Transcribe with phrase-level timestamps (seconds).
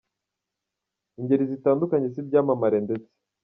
[1.19, 3.11] Ingeri zitandukanye z’ibyamamare ndetse.